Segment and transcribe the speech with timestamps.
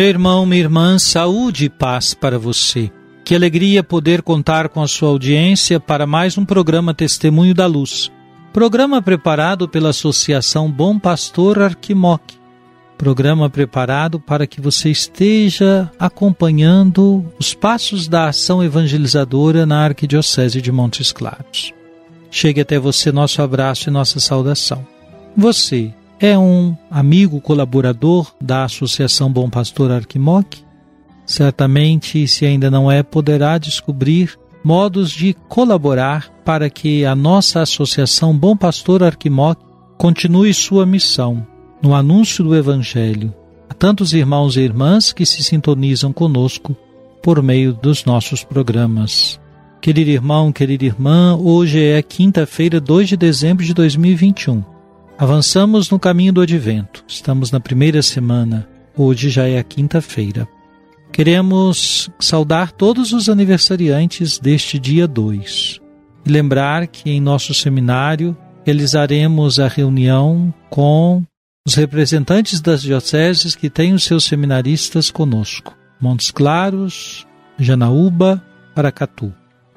[0.00, 2.90] Meu irmão, minha irmã, saúde e paz para você.
[3.22, 8.10] Que alegria poder contar com a sua audiência para mais um programa Testemunho da Luz.
[8.50, 12.22] Programa preparado pela Associação Bom Pastor Arquimoc.
[12.96, 20.72] Programa preparado para que você esteja acompanhando os passos da ação evangelizadora na Arquidiocese de
[20.72, 21.74] Montes Claros.
[22.30, 24.82] Chegue até você nosso abraço e nossa saudação.
[25.36, 30.58] Você é um amigo colaborador da Associação Bom Pastor Arquimoc?
[31.24, 38.36] Certamente, se ainda não é, poderá descobrir modos de colaborar para que a nossa Associação
[38.36, 39.58] Bom Pastor Arquimoc
[39.96, 41.46] continue sua missão
[41.80, 43.34] no anúncio do Evangelho
[43.70, 46.76] a tantos irmãos e irmãs que se sintonizam conosco
[47.22, 49.40] por meio dos nossos programas.
[49.80, 54.79] Querido irmão, querida irmã, hoje é quinta-feira, 2 de dezembro de 2021.
[55.20, 57.04] Avançamos no caminho do advento.
[57.06, 58.66] Estamos na primeira semana.
[58.96, 60.48] Hoje já é a quinta-feira.
[61.12, 65.78] Queremos saudar todos os aniversariantes deste dia 2
[66.24, 71.22] e lembrar que em nosso seminário realizaremos a reunião com
[71.66, 75.76] os representantes das dioceses que têm os seus seminaristas conosco.
[76.00, 77.26] Montes Claros,
[77.58, 78.42] Janaúba,
[78.74, 79.34] Paracatu.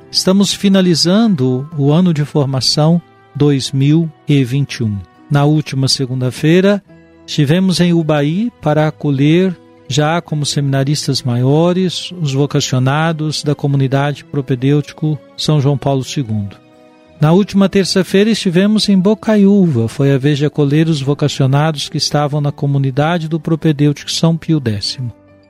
[0.10, 3.02] Estamos finalizando o ano de formação
[3.36, 5.12] 2021.
[5.34, 6.80] Na última segunda-feira,
[7.26, 9.58] estivemos em Ubaí para acolher,
[9.88, 16.50] já como seminaristas maiores, os vocacionados da comunidade propedêutico São João Paulo II.
[17.20, 22.40] Na última terça-feira estivemos em Bocaiúva, foi a vez de acolher os vocacionados que estavam
[22.40, 25.00] na comunidade do propedêutico São Pio X.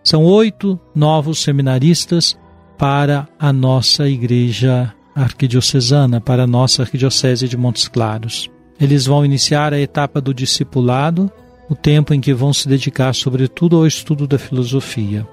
[0.01, 2.39] São oito novos seminaristas
[2.77, 8.49] para a nossa igreja arquidiocesana, para a nossa arquidiocese de Montes Claros.
[8.83, 11.31] Eles vão iniciar a etapa do discipulado,
[11.69, 15.25] o tempo em que vão se dedicar sobretudo ao estudo da filosofia.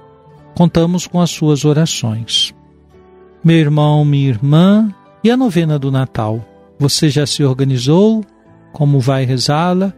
[0.55, 2.55] Contamos com as suas orações.
[3.43, 6.39] Meu irmão, minha irmã, e a novena do Natal?
[6.79, 8.23] Você já se organizou?
[8.71, 9.93] Como vai rezá-la?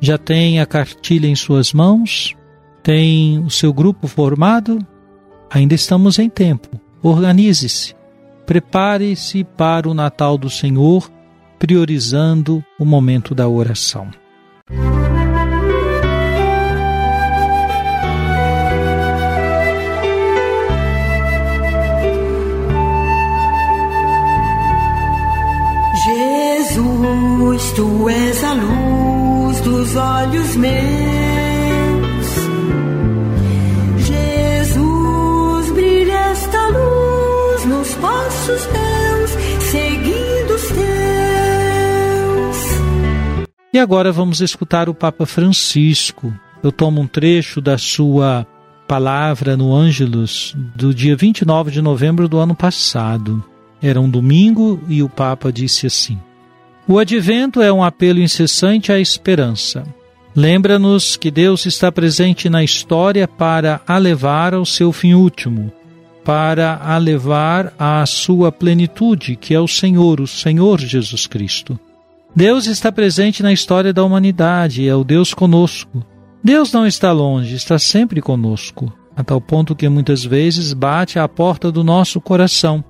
[0.00, 2.34] Já tem a cartilha em suas mãos?
[2.82, 4.78] Tem o seu grupo formado?
[5.50, 6.80] Ainda estamos em tempo.
[7.02, 7.94] Organize-se.
[8.46, 11.10] Prepare-se para o Natal do Senhor,
[11.58, 14.10] priorizando o momento da oração.
[26.04, 30.74] Jesus, tu és a luz dos olhos meus.
[34.06, 38.66] Jesus, brilha esta luz nos passos
[43.74, 46.32] E agora vamos escutar o Papa Francisco.
[46.62, 48.46] Eu tomo um trecho da sua
[48.86, 53.42] palavra no Ângelus do dia 29 de novembro do ano passado.
[53.82, 56.20] Era um domingo e o Papa disse assim:
[56.86, 59.84] O advento é um apelo incessante à esperança.
[60.36, 65.72] Lembra-nos que Deus está presente na história para a levar ao seu fim último,
[66.24, 71.76] para a levar à sua plenitude, que é o Senhor, o Senhor Jesus Cristo.
[72.36, 76.04] Deus está presente na história da humanidade, é o Deus conosco.
[76.42, 81.28] Deus não está longe, está sempre conosco, a tal ponto que muitas vezes bate à
[81.28, 82.82] porta do nosso coração.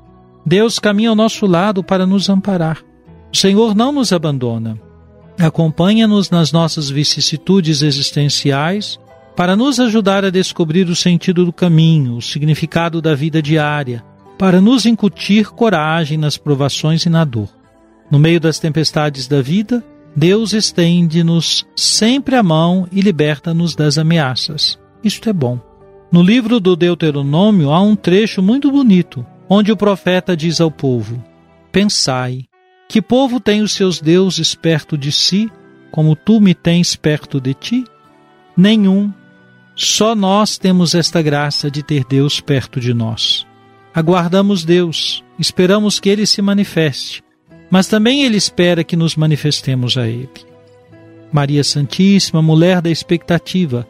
[0.46, 2.82] Deus caminha ao nosso lado para nos amparar.
[3.30, 4.80] O Senhor não nos abandona.
[5.38, 8.98] Acompanha-nos nas nossas vicissitudes existenciais
[9.36, 14.02] para nos ajudar a descobrir o sentido do caminho, o significado da vida diária,
[14.38, 17.48] para nos incutir coragem nas provações e na dor.
[18.10, 19.84] No meio das tempestades da vida,
[20.16, 24.78] Deus estende-nos sempre a mão e liberta-nos das ameaças.
[25.02, 25.58] Isto é bom.
[26.12, 31.22] No livro do Deuteronômio há um trecho muito bonito, onde o profeta diz ao povo:
[31.72, 32.44] Pensai,
[32.88, 35.50] que povo tem os seus deuses perto de si,
[35.90, 37.84] como tu me tens perto de ti?
[38.56, 39.12] Nenhum.
[39.74, 43.44] Só nós temos esta graça de ter Deus perto de nós.
[43.92, 47.22] Aguardamos Deus, esperamos que Ele se manifeste,
[47.70, 50.28] mas também Ele espera que nos manifestemos a Ele.
[51.32, 53.86] Maria Santíssima, mulher da expectativa,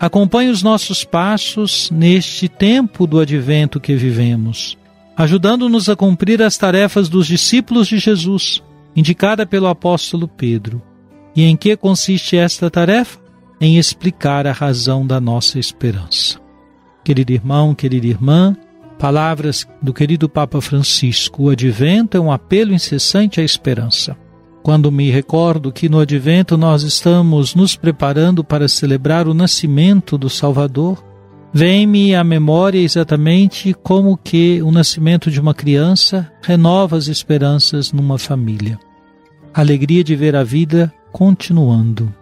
[0.00, 4.76] acompanhe os nossos passos neste tempo do advento que vivemos,
[5.16, 8.62] ajudando-nos a cumprir as tarefas dos discípulos de Jesus,
[8.94, 10.82] indicada pelo apóstolo Pedro.
[11.34, 13.18] E em que consiste esta tarefa?
[13.60, 16.40] Em explicar a razão da nossa esperança.
[17.04, 18.56] Querido irmão, querida irmã,
[18.98, 24.16] Palavras do querido Papa Francisco: o advento é um apelo incessante à esperança.
[24.62, 30.28] Quando me recordo que no advento nós estamos nos preparando para celebrar o nascimento do
[30.28, 31.02] Salvador,
[31.54, 38.18] vem-me à memória exatamente como que o nascimento de uma criança renova as esperanças numa
[38.18, 38.78] família.
[39.54, 42.12] Alegria de ver a vida continuando.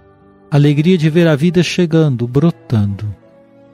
[0.50, 3.12] Alegria de ver a vida chegando, brotando.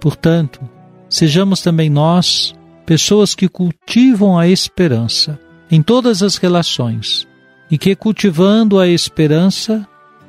[0.00, 0.60] Portanto,
[1.08, 2.54] sejamos também nós
[2.84, 5.38] pessoas que cultivam a esperança
[5.70, 7.26] em todas as relações
[7.70, 9.86] e que, cultivando a esperança,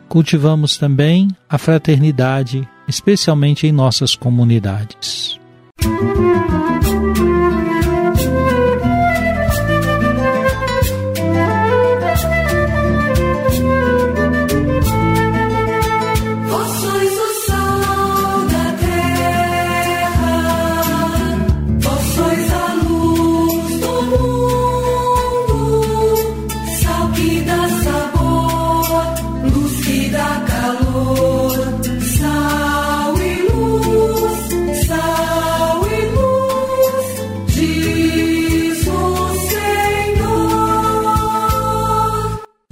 [0.08, 5.40] cultivamos também a fraternidade, especialmente em nossas comunidades.
[5.84, 7.33] Música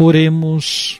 [0.02, 1.00] Oremos.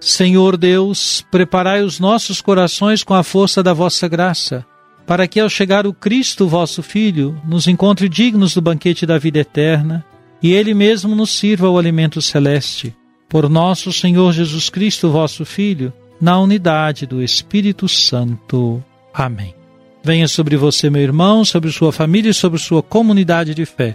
[0.00, 4.64] Senhor Deus, preparai os nossos corações com a força da vossa graça,
[5.06, 9.40] para que ao chegar o Cristo, vosso Filho, nos encontre dignos do banquete da vida
[9.40, 10.04] eterna
[10.42, 12.94] e Ele mesmo nos sirva o alimento celeste.
[13.28, 18.82] Por nosso Senhor Jesus Cristo, vosso Filho, na unidade do Espírito Santo.
[19.12, 19.54] Amém.
[20.02, 23.94] Venha sobre você, meu irmão, sobre sua família e sobre sua comunidade de fé